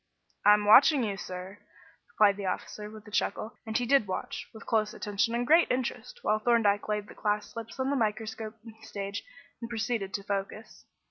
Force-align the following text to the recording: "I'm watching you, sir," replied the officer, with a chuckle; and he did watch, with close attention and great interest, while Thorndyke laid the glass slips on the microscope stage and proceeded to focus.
"I'm 0.43 0.65
watching 0.65 1.03
you, 1.03 1.15
sir," 1.15 1.59
replied 2.13 2.35
the 2.35 2.47
officer, 2.47 2.89
with 2.89 3.05
a 3.07 3.11
chuckle; 3.11 3.53
and 3.67 3.77
he 3.77 3.85
did 3.85 4.07
watch, 4.07 4.47
with 4.51 4.65
close 4.65 4.95
attention 4.95 5.35
and 5.35 5.45
great 5.45 5.69
interest, 5.69 6.21
while 6.23 6.39
Thorndyke 6.39 6.87
laid 6.87 7.07
the 7.07 7.13
glass 7.13 7.51
slips 7.51 7.79
on 7.79 7.91
the 7.91 7.95
microscope 7.95 8.55
stage 8.81 9.23
and 9.61 9.69
proceeded 9.69 10.11
to 10.15 10.23
focus. 10.23 10.85